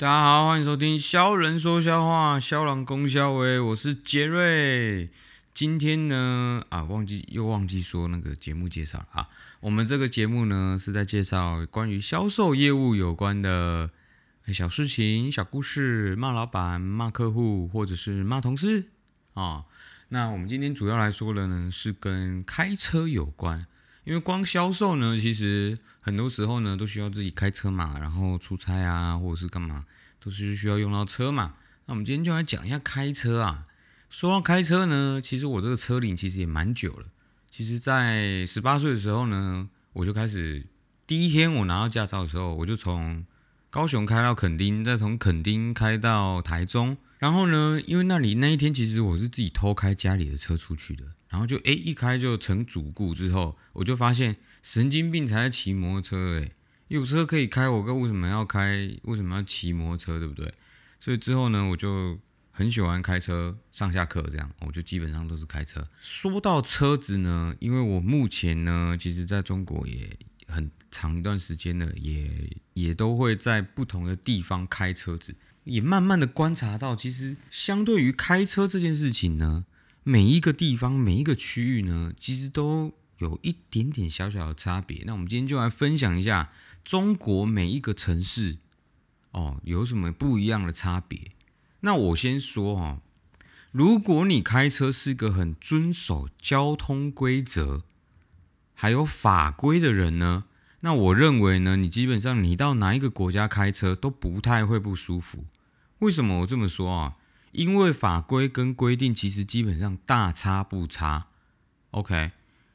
[0.00, 5.10] 大家好，欢迎收听肖人说笑话，肖郎公肖维，我是杰瑞。
[5.52, 9.28] 今天呢，啊，忘记又忘记说那个节目介绍了啊。
[9.58, 13.90] 我们这个节目呢，是在介绍关于销售业务有关的
[14.52, 18.84] 小事情、小故事，骂老板、骂客户，或者是骂同事
[19.34, 19.64] 啊。
[20.10, 23.66] 那我们今天主要来说的呢，是跟开车有关。
[24.08, 29.84] 因为光销售呢，其实很多时候呢，都需要自己开车嘛，然后出差啊，或者是干嘛，
[30.18, 31.56] 都是需要用到车嘛。
[31.84, 33.66] 那我们今天就来讲一下开车啊。
[34.08, 37.04] 说到开车呢，其实我这个车龄其实也蛮久了。
[37.50, 40.64] 其实，在十八岁的时候呢，我就开始
[41.06, 43.26] 第一天我拿到驾照的时候，我就从
[43.70, 46.96] 高雄开到垦丁，再从垦丁开到台中。
[47.18, 51.04] 然后呢，因为那里那一天其实我是自己偷开家里的车出去的。
[51.28, 56.52] 然后就哎一开就成主顾之后，我就发现神经病才在骑摩托车哎，
[56.88, 58.90] 有车可以开，我哥为什么要开？
[59.02, 60.18] 为什么要骑摩托车？
[60.18, 60.54] 对不对？
[60.98, 62.18] 所以之后呢，我就
[62.50, 65.86] 很喜欢开车上下课，这样我就基本上都是开车。
[66.00, 70.16] 说到车子呢，因为我目前呢，其实在中国也
[70.48, 79.64] 很长一段时间了，也也都会在不同的地方开车子，也慢慢的观察到，其实相对于开车这件事情呢。
[80.04, 85.02] 每一个地方、每一个区域呢，其实都有一点点小小的差别。
[85.04, 86.50] 那我们今天就来分享一下
[86.82, 88.56] 中国每一个城市
[89.32, 91.32] 哦，有什么不一样的差别。
[91.80, 93.02] 那我先说哈，
[93.70, 97.84] 如果你开车是一个很遵守交通规则
[98.80, 100.44] 还有法规的人呢，
[100.82, 105.44] 那我认为呢，你基本上你到哪一个国家开车都不太会不舒服。
[105.98, 107.16] 为什么我这么说啊？
[107.50, 111.26] 因为法规跟规定其实基本上大差不差
[111.90, 112.30] ，OK。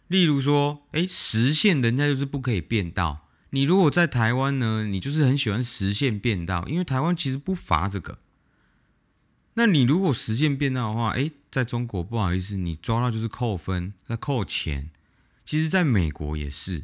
[0.10, 3.30] 例如说，哎，实线人家就是不可以变道。
[3.52, 8.20] 你如果在台湾呢，你就是很喜欢实线变道，因为台湾其实不罚这个。
[9.54, 14.90] 那你如果实线变道的话，哎，在中国不好意思，你抓到就是扣分，再扣钱。
[15.46, 16.84] 其实在美国也是。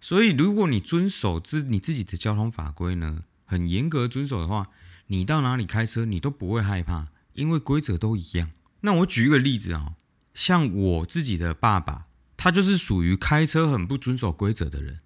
[0.00, 4.68] 所以如果你遵守自你自己的交通法规呢，很严格遵守的话，
[5.08, 7.08] 你到哪里开车你都不会害怕。
[7.34, 8.50] 因为规则都一样。
[8.80, 9.94] 那我举一个例子啊，
[10.34, 12.06] 像我自己的爸爸，
[12.36, 14.98] 他就是属于开车很不遵守规则的人。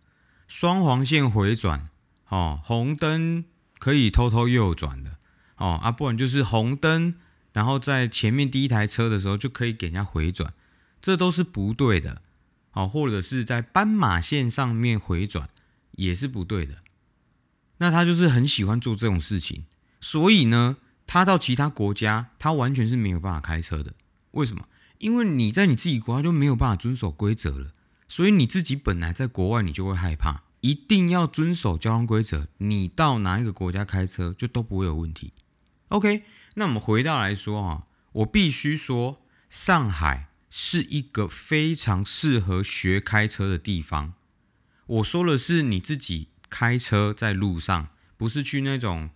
[0.49, 1.91] 双黄线回转，
[2.29, 3.45] 哦，红灯
[3.79, 5.19] 可以偷偷右转的，
[5.59, 7.17] 哦啊，不然就是红灯，
[7.53, 10.55] 然后在前面第一台车的时候就可以给人家回转，
[11.03, 12.23] 这都是不对的。
[12.73, 15.49] 哦，或者是在斑马线上面回转
[15.93, 16.77] 也是不对的。
[17.79, 19.65] 那他就是很喜欢做这种事情，
[20.01, 20.77] 所以呢。
[21.05, 23.93] 他到其他国家，他完全是没有办法开车的。
[24.31, 24.67] 为什么？
[24.97, 27.73] 因为你在你自己国家就没有办法遵守规则了，
[28.09, 32.49] 所以你自己本来在国外，你就会害怕，一定要遵守交通规则。
[32.59, 35.33] 你到哪一个国家开车，就都不会有问题。
[35.89, 36.23] OK，
[36.55, 44.13] 那我们回到来说啊，我必须说，上海是一个非常适合学开车的地方。
[44.85, 49.09] 我说的是你自己开车在路上，不是去那种。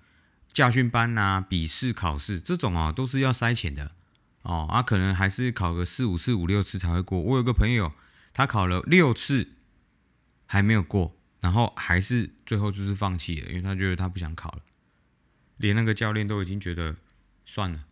[0.49, 3.93] 驾训班呐，笔试考试这种啊，都是要塞钱的
[4.41, 4.67] 哦。
[4.71, 7.21] 啊，可能还是考个四五次、五六次才会过。
[7.21, 7.93] 我有个朋友，
[8.33, 9.49] 他考了六次
[10.47, 14.63] 还没有过，然后还是最后就是放弃了，因为他觉得他不想考了。
[15.59, 16.97] 连那个教练都已经觉得
[17.45, 17.85] 算了，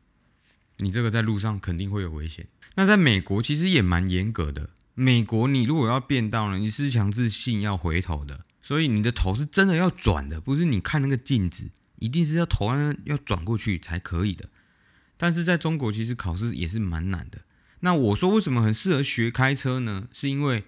[0.78, 2.46] 你这个在路上肯定会有危险。
[2.74, 4.70] 那在美国其实也蛮严格的。
[4.94, 11.70] 美国你如果要变道了，你是强制性要回头的，所以你的头是真的要转的，不是你看那个镜子。
[12.00, 12.70] 一定是要头
[13.04, 14.50] 要转过去才可以的，
[15.16, 17.42] 但是在中国其实考试也是蛮难的。
[17.80, 20.08] 那我说为什么很适合学开车呢？
[20.12, 20.64] 是因为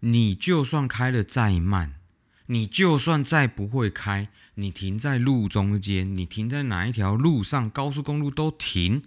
[0.00, 2.00] 你就算开的再慢，
[2.46, 9.04] 你就算再不会开，你停在路中间，你停在哪一条路上，高速公路都停，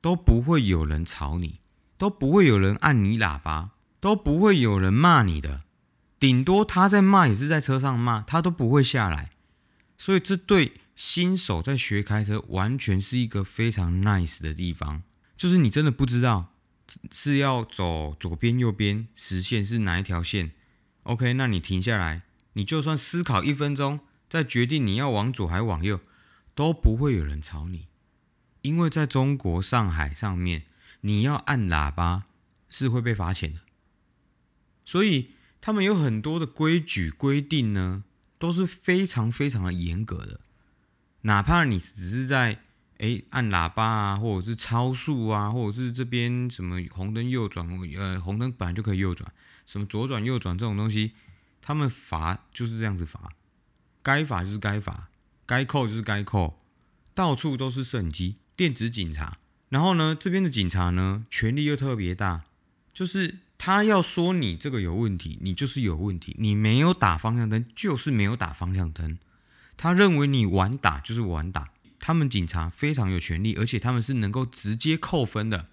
[0.00, 1.58] 都不会有人吵你，
[1.98, 5.62] 都不会有人按你喇叭，都不会有人骂你的。
[6.18, 9.30] 顶多他在骂也是在车上骂，他都不会下来。
[9.96, 10.74] 所以这对。
[10.96, 15.02] 新手在学开车，完全是一个非常 nice 的地方。
[15.36, 16.52] 就是你真的不知道
[17.10, 20.52] 是要走左边、右边，实线是哪一条线。
[21.02, 23.98] OK，那你停下来，你就算思考一分钟，
[24.30, 25.98] 再决定你要往左还往右，
[26.54, 27.88] 都不会有人吵你。
[28.62, 30.62] 因为在中国上海上面，
[31.06, 32.24] 你要按喇叭
[32.70, 33.60] 是会被罚钱的。
[34.86, 38.04] 所以他们有很多的规矩规定呢，
[38.38, 40.40] 都是非常非常的严格的。
[41.20, 42.62] 哪怕你只是在
[42.96, 47.68] 哎按喇叭啊，或者是超速啊，或者是这边什么红灯右转，
[47.98, 49.30] 呃红灯本来就可以右转，
[49.66, 51.12] 什么左转右转这种东西，
[51.60, 53.34] 他们罚就是这样子罚，
[54.02, 55.10] 该罚就是该罚，
[55.44, 56.58] 该扣就是该扣，
[57.14, 59.36] 到处都是摄影机、电子警察。
[59.74, 62.42] 然后呢，这边的警察呢，权力又特别大，
[62.92, 69.18] 就是他要说你这个有问题，你就是有问题，你没有打方向灯就是没有打方向灯。
[69.76, 71.72] 他认为你晚打就是晚打。
[71.98, 75.66] 他们警察非常有权利，而且他们是能够直接扣分的，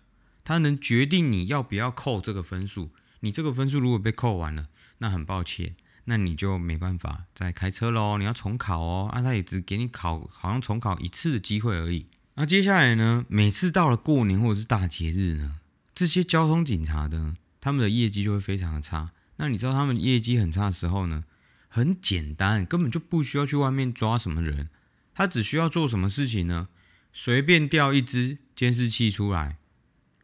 [0.43, 2.89] 他能决定你要不要扣这个分数。
[3.19, 5.75] 你这个分数如果被扣完了，那很抱歉，
[6.05, 9.07] 那你就没办法再开车喽，你要重考哦。
[9.13, 12.07] 啊，他也只给你考，好像重考一次的机会而已。
[12.41, 13.23] 那接下来呢？
[13.27, 15.59] 每次到了过年或者是大节日呢，
[15.93, 19.11] 这些交通警察的他们的业绩就会非常的差。
[19.35, 21.23] 那你知道他们业绩很差的时候呢？
[21.67, 24.69] 很简单，根本就不需要去外面抓什么人。
[25.13, 26.69] 他只需要做什么事情呢？
[27.13, 29.57] 随便调一支监视器出来，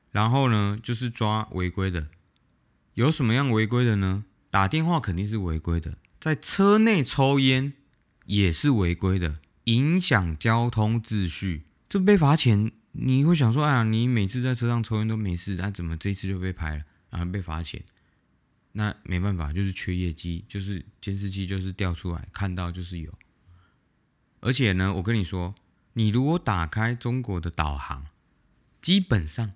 [0.09, 2.07] 然后呢，就是抓违规的。
[2.95, 4.25] 有什么样违规的呢？
[4.49, 7.73] 打电话肯定是违规的，在车内抽烟
[8.25, 12.71] 也是违规的，影响交通秩序，这被罚钱。
[12.99, 17.83] 你会想说，哎呀，你每次在车上抽烟都没事，那怎么这次就被拍了，然后被罚钱？
[18.71, 23.13] 那没办法，就是缺业绩，就是监视器就是调出来看到就是有。
[24.39, 25.53] 而且呢，我跟你说，
[25.93, 28.07] 你如果打开中国的导航，
[28.81, 29.51] 基本上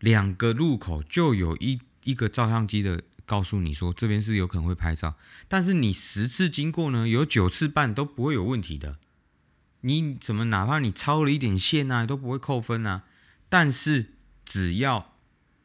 [0.00, 5.16] 两个路口就有一一个照相机的告诉你说这边是有可能会拍照，
[5.46, 8.98] 但是你十次经过呢，有九次半都不会有问题的。
[9.86, 13.04] 你怎么哪怕你超了一点线啊，都不会扣分啊。
[13.48, 15.14] 但是只要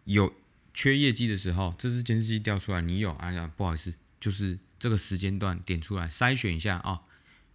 [0.03, 0.33] 有
[0.73, 7.01] 缺业绩的时候，这支监视器调出来，你有哎呀，不好意思，就是这个时间段点出来筛选一下啊，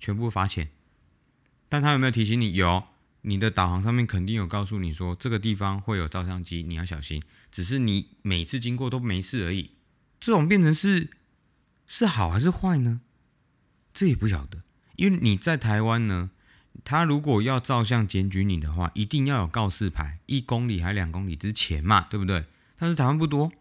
[0.01, 0.69] 全部罚钱。
[1.69, 2.53] 但他有没有提醒你？
[2.55, 2.85] 有，
[3.23, 7.23] 你的导航上面肯定有告诉你说这个地方会有照相机，你要小心。
[7.53, 9.71] 只是你每次经过都没事而已。
[10.19, 11.11] 这种变成是
[11.87, 13.01] 是好还是坏呢？
[13.95, 14.63] 这也不晓得。
[14.97, 16.31] 因为你在台湾呢，
[16.87, 22.47] 他如果要照相检举你的话，一定要有告示牌，一公里还两公里之前嘛，对不对？
[22.79, 23.53] 但是台湾不多，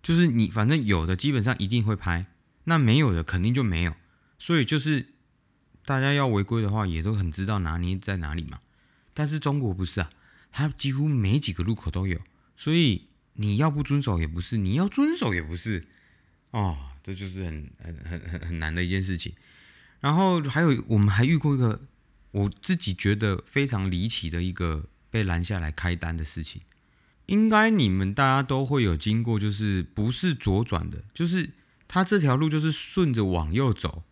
[0.00, 2.26] 就是你反正有的基本上一定会拍，
[2.64, 3.94] 那没有的肯定就没有。
[4.38, 5.08] 所以就是。
[5.84, 8.60] 大家要违规的话，也都很知道拿捏在哪里嘛。
[9.14, 10.10] 但是中国不是啊，
[10.52, 12.20] 它几乎每几个路口都有，
[12.58, 15.88] 所以你要不遵守也不是，你要遵守也不是，
[16.50, 19.32] 哦，这就是很很很很很难的一件事情。
[20.00, 21.80] 然后还有，我们还遇过一个
[22.30, 26.62] 我自己觉得非常离奇的一个被拦下来开单的事情。
[27.26, 31.50] 应该你们大家都会有经过，就是不是左转的，就是
[31.86, 34.04] 它这条路就是顺着往右走。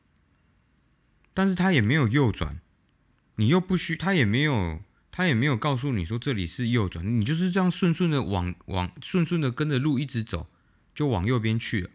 [1.33, 2.61] 但是他也没有右转，
[3.35, 4.81] 你又不需，他也没有，
[5.13, 10.49] 他也没有告诉你说这里是右转，你就是这样顺顺的往往顺顺的跟着路一直走，
[10.95, 11.91] 就往右边去了。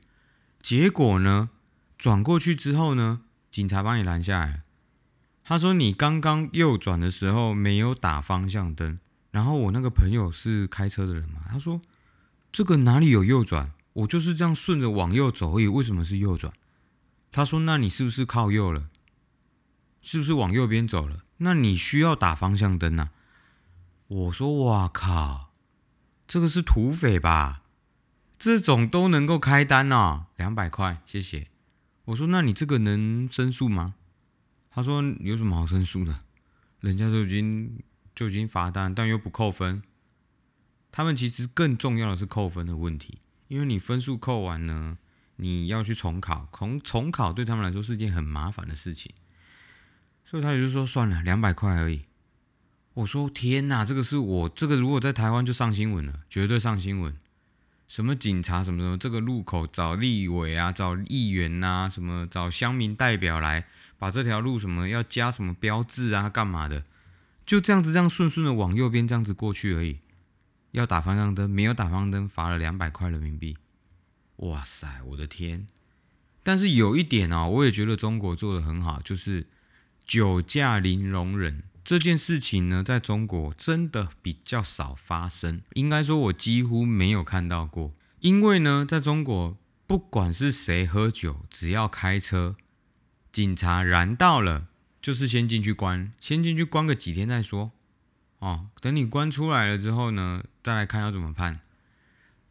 [0.62, 1.50] 结果呢，
[1.98, 4.60] 转过去之后呢，警察把你拦下来了。
[5.52, 8.98] 他说你刚刚右转的时候没有打方向灯，
[9.32, 11.82] 然后我那个朋友是开车的人嘛，他说
[12.54, 16.54] 这个哪里有右转，我就是这样顺着往右走而已，为什么是右转？
[17.34, 18.86] 他说那你是不是靠右了？
[20.02, 21.26] 是不是往右边走了？
[21.40, 23.10] 那你需要打方向灯呐？
[24.08, 25.52] 我说哇靠，
[26.26, 27.64] 这个是土匪吧？
[28.40, 31.48] 这种都能够开单哦，两百块，谢谢。
[32.06, 33.96] 我说那你这个能申诉吗？
[34.72, 36.22] 他说有什么好申诉的？
[36.80, 37.84] 人家都已经
[38.16, 39.84] 就已经罚单，但又不扣分。
[40.92, 44.98] 他们其实更重要的是扣分的问题，因为你分数扣完呢，
[45.36, 49.14] 你要去重考，重重考对他们来说是件很麻烦的事情。
[50.26, 52.06] 所以他也就说算了，两百块而已。
[52.94, 57.16] 我说天哪，这个是我这个如果在台湾就上新闻了，绝对上新闻。
[57.92, 63.66] 什么警察什么什么，这个路口找立委啊，找议员呐，什么找乡民代表来
[64.00, 66.86] 把这条路什么要加什么标志啊，干嘛的？
[67.46, 70.00] 就这样子这样顺顺的往右边这样子过去而已。
[70.72, 73.58] 要打方向灯，没有打方向灯，罚了两百块人民币。
[74.38, 75.68] 哇塞，我的天！
[76.44, 79.48] 但是有一点啊，我也觉得中国做的很好，就是。
[80.04, 87.94] 酒驾零容忍这件事情呢，在中国真的比较少发生，应该说我几乎没有看到过。
[88.20, 89.58] 因为呢，在中国，
[89.88, 92.56] 不管是谁喝酒，只要开车，
[93.34, 94.68] 警察拦到了，
[95.02, 97.72] 就是先进去关，先进去关个几天再说。
[98.40, 101.62] 哦，等你关出来了之后呢，再来看要怎么判。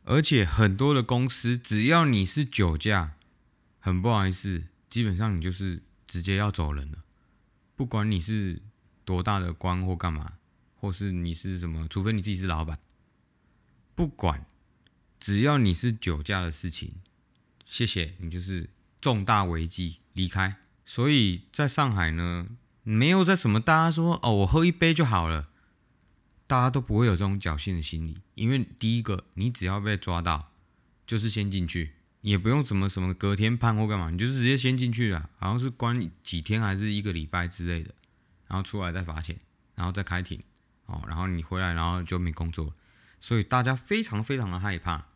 [0.04, 3.12] 而且很多的公司，只要你是酒驾，
[3.78, 6.98] 很不好意思，基本上你就是直接要走人了。
[7.76, 8.60] 不管你是
[9.10, 10.34] 多大的官或干嘛，
[10.76, 12.78] 或是你是什么，除非你自己是老板，
[13.96, 14.46] 不管，
[15.18, 16.92] 只要你是酒驾的事情，
[17.66, 20.58] 谢谢你就是重大危机离开。
[20.86, 22.46] 所以在上海呢，
[22.84, 25.48] 没有在什么大家说哦，我喝一杯就好了，
[26.46, 30.52] 大家都不会有这种侥幸的心理，因为第一个，你只要被抓到，
[31.04, 37.92] 就是先进去，也不用什么什么隔天判或干嘛，你就是直接先进去了，好像是关几天还是一个礼拜之类的，
[38.50, 39.38] 然后出来再罚钱，
[39.76, 40.42] 然后再开庭，
[40.86, 42.74] 哦，然后你回来然后就没工作，
[43.20, 45.06] 所以大家非常非常的害怕，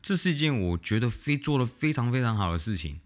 [0.00, 3.00] 这是一件我觉得非做的非常非常好的事情。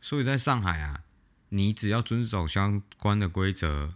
[0.00, 1.04] 所以在上海啊，
[1.50, 3.94] 你只要遵守相关的规则，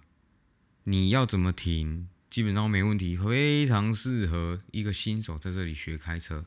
[0.85, 6.45] 你要怎么停，基本上没问题，非常适合一个新手在这里学开车。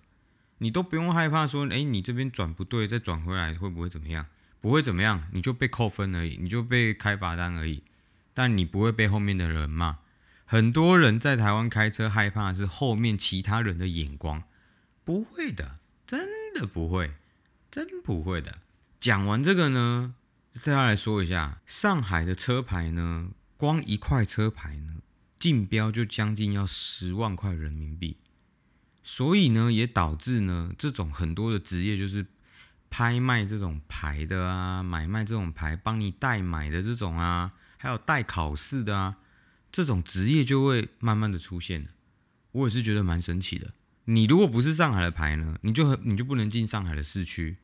[0.59, 4.27] 你都不用害怕说，哎，你这边转不对，再转回来会不会怎么样？
[4.61, 7.83] 不会怎么样，你就被扣分而已，你就被开罚单而已。
[8.39, 9.97] 但你不会被后面的人骂。
[10.45, 14.43] 很多人在台湾开车害怕的是后面其他人的眼光，
[15.03, 17.15] 不会的，真的不会，
[17.69, 18.59] 真不会的。
[18.97, 20.15] 讲完这个呢，
[20.53, 25.01] 再来说一下上海的车牌呢，光一块车牌呢，
[25.37, 28.15] 竞标就将近要十万块人民币，
[29.03, 32.25] 所以呢，也导致呢，这种很多的职业就是
[32.89, 39.15] 拍卖这种牌的啊，买卖这种牌，帮你代买的这种啊，还有代考试的啊，
[39.71, 41.87] 这种职业就会慢慢的出现
[42.51, 43.73] 我也是觉得蛮神奇的。
[44.03, 47.57] 你如果不是上海的牌呢，你就你就不能进上海的市区。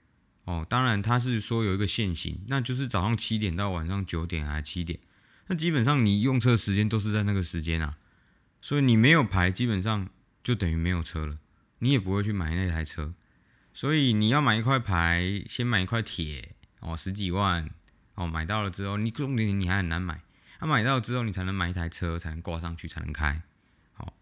[0.45, 4.99] 哦，当然他是说有一个限行，那就是早上七点到晚上九点还是七点，
[5.47, 7.97] 那基本上你用车时间都是在那个时间啊，
[8.61, 10.07] 所以你没有牌，基本上
[10.43, 11.39] 就等于没有车了，
[11.79, 13.15] 你也不会去买那台车，
[13.73, 17.71] 所以你要买一块牌，先买一块铁哦，十几万
[18.15, 20.21] 哦，买到了之后，你重点你还很难买，
[20.59, 23.41] 他买到了之后你才能买一台车，才能挂上去，才能开。
[23.93, 24.13] 好，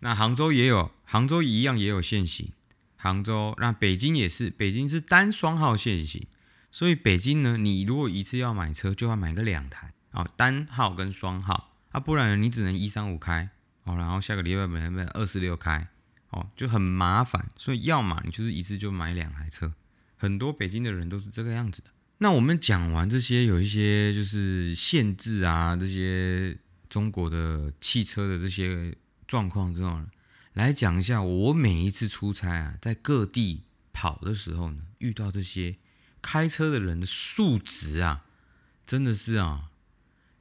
[0.00, 2.52] 那杭州也有，杭州一样也有限行。
[2.96, 6.26] 杭州，那北京也是，北京是单双号限行，
[6.72, 13.50] 所以北京呢，你如果一次要买车，就要买个两台啊，单号跟双号啊，不然你只能一三五开
[13.82, 15.86] 哦，然后下个礼拜本来本二四六开
[16.30, 19.74] 哦，就很麻烦，所以要么你就是一次就买两台车，
[20.16, 21.90] 很多北京的人都是这个样子的。
[22.18, 26.56] 那我们讲完这些，有一些就是限制啊，这些
[26.88, 30.06] 中国的汽车的这些状况之后呢？
[30.52, 35.76] 来讲一下，我每一次出差啊，在各地跑的时候呢，遇到这些
[36.22, 38.24] 开车的人的素质啊，
[38.86, 39.70] 真的是啊，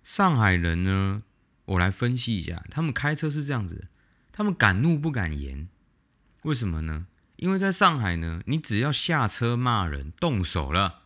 [0.04, 1.24] 上海人呢，
[1.66, 3.88] 我来分析一下，他们开车是这样子，
[4.32, 5.68] 他们敢怒不敢言，
[6.44, 7.08] 为什么呢？
[7.38, 11.02] 因为在上海呢，你只要下车骂人，动手了，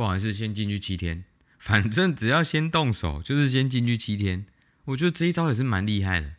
[0.00, 1.26] 不好意思，先进去七天，
[1.60, 4.46] 反正只要先动手，就是先进去七天。
[4.86, 6.36] 我觉得这一招也是蛮厉害的，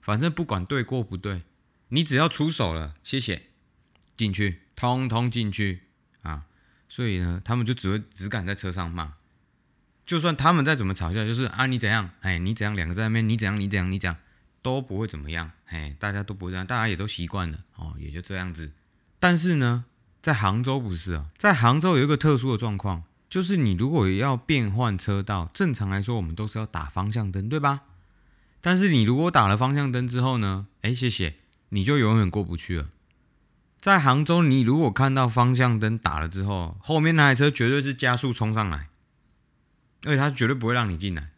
[0.00, 1.42] 反正不管对过不对。
[1.88, 3.42] 你只要出手了，谢谢，
[4.16, 5.82] 进去，通通进去。
[6.22, 6.46] 啊！
[6.88, 9.12] 所以呢，他们就只会只敢在车上骂，
[10.06, 14.16] 就算他们再怎么吵架，就是啊你怎样，哎你怎样，两个在那边，你怎样，你怎样，你怎样，
[14.62, 17.62] 都不会怎么样，哎大家都不会这样，大家也都习惯了。
[17.76, 18.72] 哦，也就这样子。
[19.20, 19.84] 但是呢，
[20.22, 27.80] 在杭州不是啊，在杭州有一个特殊的状况，就是你如果要变换车道，正常来说我们都是要打方向灯，对吧？
[28.60, 31.34] 但是你如果打了方向灯之后呢，哎谢谢。
[31.74, 32.90] 你就永远过不去了。
[33.80, 38.90] 在杭州，你如果看到方向灯打了之后，后面那台车绝对是加速冲上来，
[40.04, 41.30] 而且他绝对不会让你进来。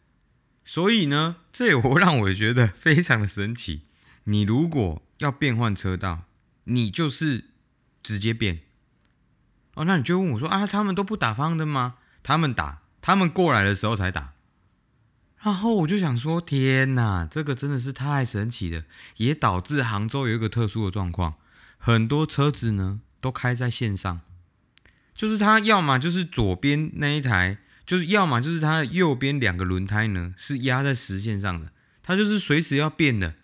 [0.65, 3.83] 所以呢，这也会 让我觉得非常的神奇。
[4.25, 6.23] 你如果要变换车道，
[6.65, 7.45] 你就是
[8.03, 8.59] 直接变。
[9.75, 11.95] 哦，那你就问我说啊，他们都不打方向灯吗？
[12.23, 14.33] 他们打，他们过来的时候才打。
[15.43, 18.83] 然后我就想说，天哪，这个真的是太神奇了，
[19.17, 21.35] 也导致杭州有一个特殊的状况，
[21.77, 24.21] 很多车子呢都开在线上，
[25.13, 33.35] 就是它要么就是左边那一台，就是要么就是它右边两个轮胎呢是压在实线上的，它就是随时要变的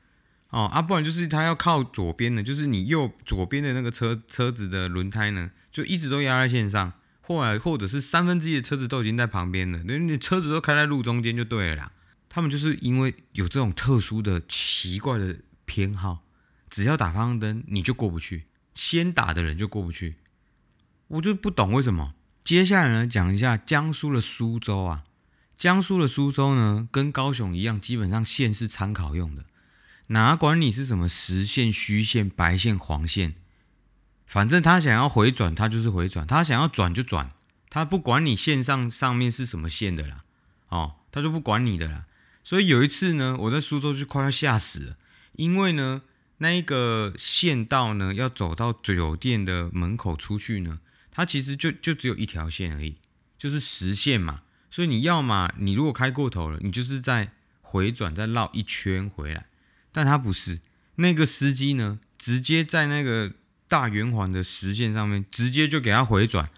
[0.51, 6.93] 哦，啊，不然就是它要靠左边的，就是你右左边的那个车车子的轮胎呢，就一直都压在线上。
[7.21, 11.91] 后来，或者是三分之一的车子都已经在旁边了，那你车子都开在路中间就对了啦。
[12.27, 16.23] 他们就是因为有这种特殊的奇怪的偏好，
[16.69, 18.43] 只要打方向灯你就过不去，
[18.75, 20.15] 先打的人就过不去。
[21.07, 22.13] 我就不懂为什么。
[22.43, 25.03] 接下来呢，讲一下江苏的苏州啊，
[25.57, 29.45] 江苏的苏州呢，跟高雄一样，基本上线是参考用的，
[30.11, 33.33] 哪管你是什么实线、虚线、白线、黄线。
[34.25, 37.31] 反正他想要回转，他就是回转；他想要转就转，
[37.69, 40.17] 他不管你线上上面是什么线的啦，
[40.67, 42.03] 哦，他就不管你的啦。
[42.43, 44.97] 所以有一次呢，我在苏州就快要吓死了，
[45.33, 46.01] 因为呢，
[46.39, 52.97] 那一个线道呢，要走到酒店的门口出去呢，它其实就就只有一条线而已，
[53.37, 54.41] 就是实线嘛。
[54.69, 59.45] 所以你要嘛，你如果开过头了，你就是在回转再绕一圈回来。
[59.91, 60.61] 但他不是，
[60.95, 63.33] 那个司机呢，直接在那个
[63.67, 66.49] 大圆环的实线上面，直接就给他回转。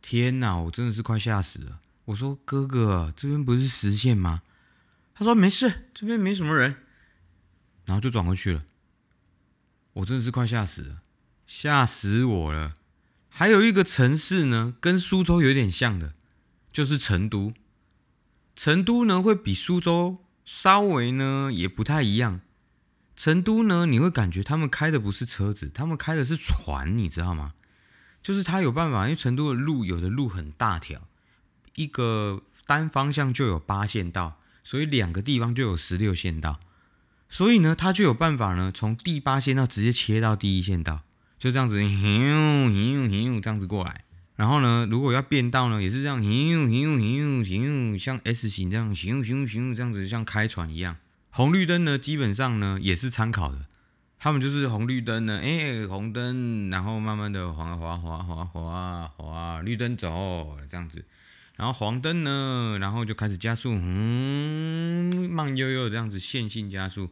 [0.00, 1.80] 天哪，我真的是快吓死了！
[2.06, 4.42] 我说哥哥，这边不是实线吗？
[5.14, 6.76] 他说没事，这边没什么人，
[7.84, 8.64] 然后就转过去了。
[9.92, 11.02] 我真的是快吓死了，
[11.46, 12.74] 吓死我了！
[13.28, 16.14] 还有一个城市呢，跟苏州有点像的，
[16.72, 17.52] 就是成都。
[18.56, 22.40] 成都呢，会比苏州稍微呢也不太一样。
[23.22, 27.52] 成都呢，你会感觉他们开的不是车子，他们开的是船，你知道吗？
[28.20, 31.02] 就是他有办法，因为成都的路有的路很大条，
[31.76, 36.58] 一个单方向就有八线道，所以两个地方就有十六线道。
[37.30, 41.02] 所以呢，他就有办法呢，从第八线道直接切到第一线道，
[41.38, 44.00] 就这样子，这样子过来。
[44.34, 46.20] 然后呢，如果要变道呢，也是这样，
[47.96, 50.96] 像 S 型这样，这样子像开船一样。
[51.34, 53.64] 红绿灯呢，基本上呢也是参考的，
[54.18, 61.02] 他们就是红绿灯呢，哎，红灯，然后慢慢的滑滑滑滑滑滑，绿灯走这样子。
[61.56, 67.08] 然后黄灯呢，然后就开始加速，嗯，慢悠悠这样子线性加速。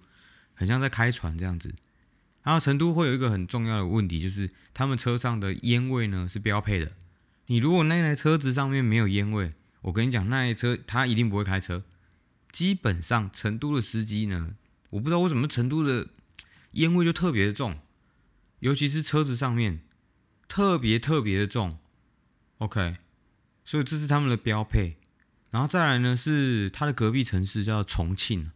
[0.53, 1.75] 很像在开船这样子，
[2.43, 6.93] 然后成都会有一个很重要的问题，就是他们车上的烟味呢是标配的。
[7.47, 11.83] 你如果那台车子上面没有烟味，我跟你讲，那台车他一定不会开车。
[12.53, 14.55] 基本上成都的司机呢，
[14.91, 16.09] 我不知道为什么成都的
[16.73, 17.79] 烟味就特别的重，
[18.61, 19.81] 尤其是车子上面
[20.49, 21.79] 特别特别的重。
[22.59, 22.97] OK，
[23.65, 24.97] 所以这是他们的标配。
[25.51, 28.53] 然后再来呢，是他的隔壁城市叫重庆。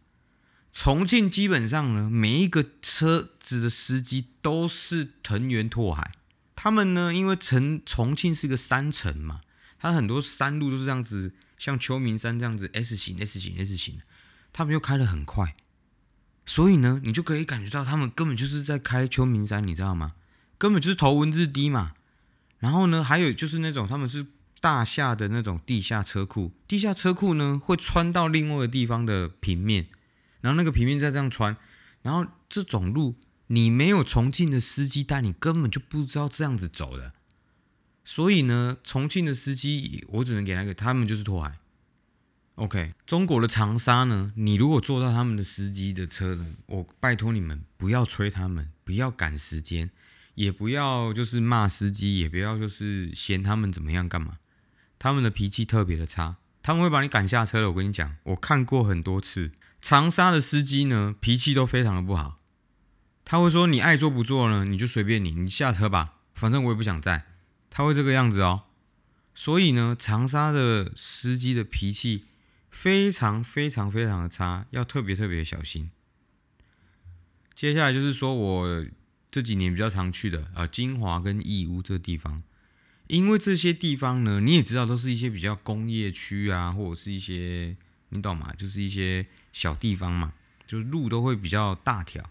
[0.71, 6.11] 重庆基本上呢，每一个车子的司机都是藤原拓海。
[6.55, 9.41] 他们呢，因为成重庆是个山城嘛，
[9.77, 14.01] 它很多山路都是这样子，像秋名山这样子 S 型、S 型、S 型，
[14.51, 15.53] 他们又开得很快，
[16.45, 20.13] 所以呢，你就可以感觉到他们根本就是在开秋名山，你知道吗？
[20.57, 21.93] 根本就是头文字 D 嘛。
[22.59, 24.25] 然后呢，还有就是那种他们是
[24.59, 29.87] 大厦的那种地下车库，地下车库呢会穿到另外一个地方的平面。
[30.41, 31.57] 然后那个平面再这样穿，
[32.03, 33.15] 然后这种路
[33.47, 37.13] 你没有重庆的司机带，你根本就不知道这样子走的。
[38.05, 41.57] 所以呢，重庆的司机我只能给那个，他们就是拖海。
[42.53, 49.89] OK，中国的长沙呢，你如果坐到他们的司机的车呢，我拜托你们不要催他们，不要赶时间，
[50.35, 54.37] 也不要就是骂司机，也不要就是嫌他们怎么样干嘛。
[54.97, 57.69] 他们的脾气特别的差，他们会把你赶下车的。
[57.69, 59.51] 我跟你讲，我看过很多次。
[59.81, 62.39] 长沙的司机呢，脾气都非常的不好。
[63.25, 67.25] 他会说：“你爱坐不坐呢，你就随便你，你下车吧，反正我也不想在。”
[67.75, 68.63] 他会这个样子哦。
[69.33, 72.23] 所以呢，长沙的司机的脾气
[72.69, 75.89] 非常非常非常的差，要特别特别小心。
[77.53, 78.85] 接下来就是说我
[79.29, 82.41] 这几年比较常去的啊，金华跟义乌这个地方，
[83.07, 87.75] 因为这些地方呢，你也知道，都是一些比较工业区啊，或者是一些。
[88.09, 88.53] 你懂吗？
[88.57, 90.31] 就是一些小地方嘛，
[90.65, 92.23] 就路都会比较大条，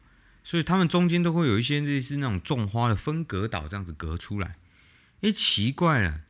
[0.42, 4.56] 所以他们中间都会有一些类似那种种花的分隔岛这样子隔出来。
[5.24, 6.20] 哎，奇怪了，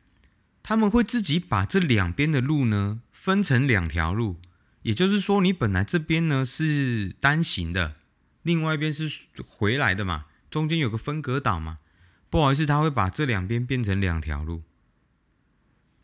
[0.63, 4.37] 他们会自己把这两边的路呢分成两条路，
[4.83, 7.95] 也就是说，你本来这边呢是单行的，
[8.41, 11.79] 另外一边是回来的嘛，中间有个分隔岛嘛。
[12.29, 14.63] 不好意思，他会把这两边变成两条路。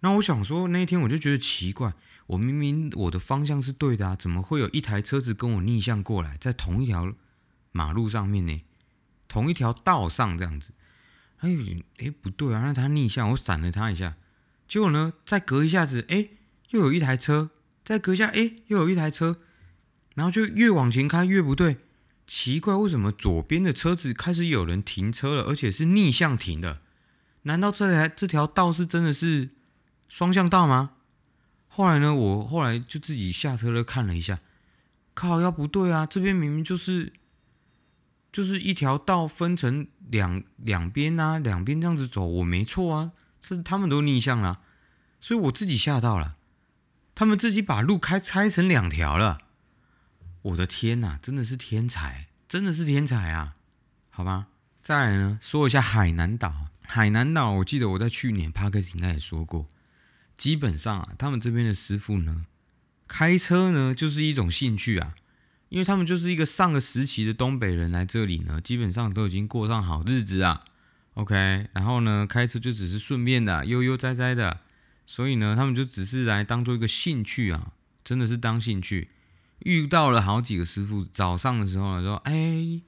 [0.01, 1.93] 那我想说，那一天我就觉得奇怪。
[2.27, 7.13] 我明明我的方向是对的啊，怎么会有一台车子跟我逆向过来，在同一条
[7.71, 8.61] 马路上面呢？
[9.29, 10.73] 同一条道上这样子，
[11.41, 11.49] 哎
[11.97, 14.15] 哎不对啊，那他逆向，我闪了他一下，
[14.67, 16.29] 结果呢，再隔一下子，哎，
[16.69, 17.51] 又有一台车，
[17.83, 19.37] 再隔一下，哎，又有一台车，
[20.15, 21.77] 然后就越往前开越不对，
[22.25, 26.79] 奇怪，为什么左边的车子开始有人停车了，而且是逆向停的？
[27.43, 29.49] 难道这台这条道是真的是
[30.07, 30.91] 双向道吗？
[31.67, 34.39] 后来呢，我后来就自己下车了，看了一下，
[35.15, 37.11] 靠，要不对啊，这边明明就是
[38.31, 44.61] 就是一条道分成两两边啊，两边这样子走，我没错啊，是他们都逆向了，
[45.19, 46.37] 所以我自己吓到了，
[47.13, 49.39] 他们自己把路开拆成两条了，
[50.43, 53.55] 我的天呐，真的是天才，真的是天才啊，
[54.09, 54.47] 好吧，
[54.81, 59.67] 再来呢，说一下海南岛，海南岛，我记得我在去年 p a r k e 应该也说过。
[60.35, 62.47] 基本上啊，他们这边的师傅呢，
[63.07, 65.13] 开车呢就是一种兴趣啊，
[65.71, 70.65] 因为他们就是一个上个时期的东北人来这里呢，基本上都已经过上好日子啊。
[71.13, 71.33] OK，
[71.71, 74.59] 然后呢，开车就只是顺便的，悠悠哉哉的。
[75.07, 77.71] 所以呢，他们就只是来当做一个兴趣啊，
[78.03, 79.11] 真的是当兴趣。
[79.59, 82.81] 遇到了好几个师傅，早上的时候呢说：“哎，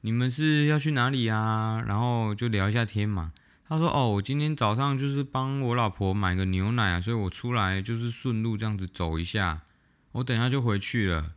[0.00, 3.32] 你们是要去哪里啊？”然后就聊一下天嘛。
[3.68, 9.62] 他说：“哦，我今天早上就是帮我老婆买个牛奶啊，所以我出来就是顺路这样子走一下，
[10.10, 11.34] 我等下就回去了。”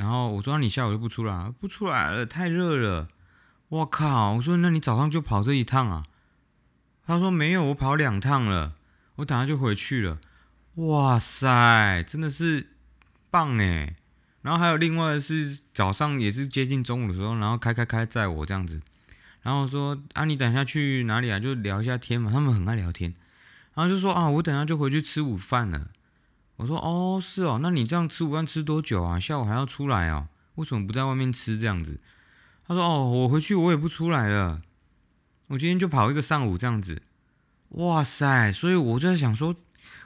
[0.00, 1.52] 然后我说那：“你下午就不出来？
[1.60, 3.06] 不出来了，太热了。”
[3.68, 4.32] 我靠！
[4.32, 6.06] 我说：“那你早上就跑这一趟啊？”
[7.06, 8.72] 他说：“没有，我跑两趟了，
[9.16, 10.18] 我等下就回去了。”
[10.76, 12.68] 哇塞，真的是
[13.30, 13.96] 棒哎！
[14.40, 18.80] 然后还有另外是早上也是接近中午的时候，然后开开开载我这样子。
[19.42, 21.38] 然后说啊，你等下去哪里啊？
[21.38, 23.14] 就聊一下天嘛，他们很爱聊天。
[23.74, 25.88] 然后就说啊，我等下就回去吃午饭了。
[26.60, 29.18] 我说哦，是哦，那你这样吃午饭吃多久啊？
[29.18, 30.28] 下午还要出来哦？
[30.56, 31.98] 为什么不在外面吃这样子？
[32.66, 34.60] 他说哦，我回去我也不出来了，
[35.46, 37.02] 我今天就跑一个上午这样子。
[37.70, 39.56] 哇塞，所以我就在想说，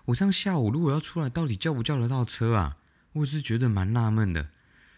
[0.04, 2.76] 我这样下午如果要出来，到底叫不叫得到车啊？
[3.14, 4.50] 我是觉得蛮纳闷的。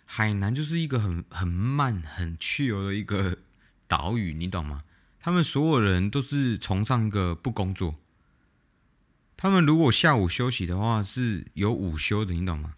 [0.04, 3.38] 海南就是一个很很慢、很去油的一个。
[3.88, 4.82] 岛屿，你懂吗？
[5.20, 7.94] 他们所有人都是崇尚一个不工作。
[9.36, 12.74] 他们如果下午休息的话，是有午休的，你懂吗？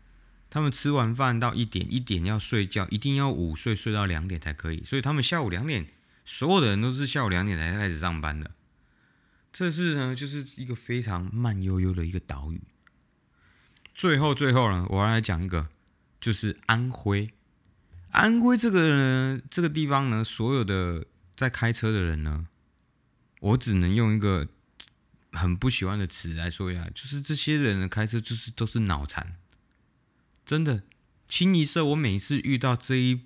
[0.51, 4.83] 他们吃完饭到一点，一点要睡觉，一定要午睡，睡到两点才可以。
[4.83, 5.87] 所以他们下午两点，
[6.25, 8.51] 所有的人都是下午两点才开始上班的。
[9.53, 12.61] 这是呢，就是一个非常慢悠悠的一个岛屿。
[13.95, 15.69] 最后，最后呢，我要来讲一个，
[16.21, 17.31] 就是安徽。
[18.11, 21.05] 安徽这个呢，这个地方呢，所有的
[21.37, 22.47] 在开车的人呢，
[23.41, 24.49] 我只能用一个
[25.33, 29.37] 很不喜欢的词来说一下，就是这些人的开车就是都是脑残，
[30.45, 30.83] 真的，
[31.29, 33.21] 清一色我每一次遇到这一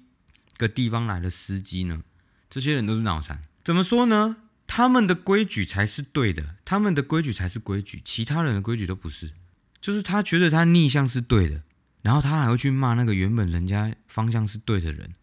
[0.56, 2.02] 个地方来的司机呢，
[2.48, 3.42] 这些人都是脑残。
[3.64, 4.36] 怎么说呢？
[4.66, 9.32] 他们的规矩才是对的，他们的规矩才是规矩，其他人的规矩都不是。
[9.80, 11.62] 就是他觉得他逆向是对的。
[12.02, 15.14] 然后他还会去骂那个原本人家方向是对的人，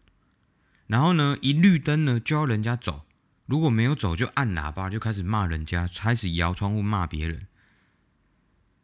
[0.86, 3.04] 然后呢，一绿灯呢就要人家走，
[3.50, 7.48] 如果没有走就按喇叭，就开始骂人家，开始摇窗户骂别人。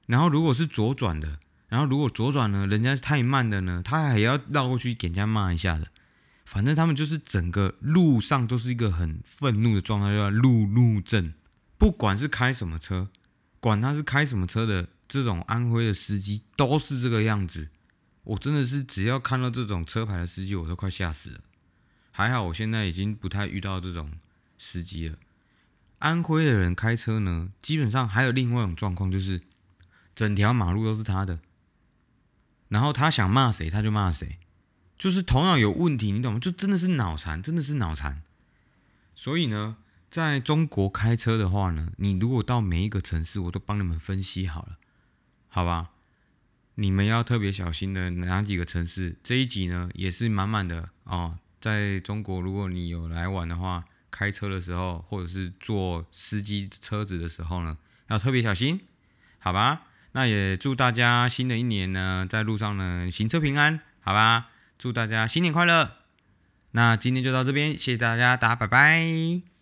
[0.06, 5.86] 然后如果是左转的，然后如果左转呢，人家太慢的呢，他还要绕过去给人家骂一下的。
[6.44, 11.32] 反正他们就是整个路上都是一个很愤怒的状态，叫路怒症。
[11.78, 13.08] 不管是开什么车，
[13.60, 17.68] 管他是开什么车的，这种安徽的司机都是这个样子。
[18.24, 21.40] 我真的是只要看到这种车牌的司机，我都快吓死了。
[22.10, 24.10] 还好我现在已经不太遇到这种
[24.58, 25.18] 司机了。
[25.98, 29.40] 安徽的人开车呢，基本上还有另外一种状况，就是
[30.14, 31.40] 整条马路都是他的，
[32.68, 34.38] 然后他想骂谁他就骂谁，
[34.98, 36.38] 就是头脑有问题，你懂吗？
[36.38, 38.22] 就真的是脑残，真的是脑残。
[39.14, 39.78] 所以呢，
[40.10, 44.76] 在中国开车的话呢，你如果到每一个城市，我都帮你们分析好了，
[45.48, 45.92] 好吧？
[46.74, 49.16] 你们要特别小心的哪几个城市？
[49.22, 51.38] 这一集呢也是满满的哦。
[51.58, 57.76] 在中国，如果你有来玩的话，开车的时候或者是坐司机车子的时候呢，
[58.08, 58.80] 要特别小心，
[59.38, 59.82] 好吧？
[60.12, 64.48] 那也祝大家新的一年呢，在路上呢行车平安，好吧？
[64.78, 65.96] 祝大家新年快乐！
[66.70, 69.55] 那今天就到这边，谢谢大家，大家拜拜。